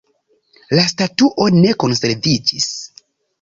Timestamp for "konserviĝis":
1.85-2.73